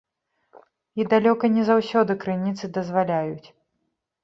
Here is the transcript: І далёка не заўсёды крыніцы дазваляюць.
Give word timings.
І 1.01 1.05
далёка 1.11 1.51
не 1.59 1.63
заўсёды 1.69 2.17
крыніцы 2.25 2.73
дазваляюць. 2.81 3.47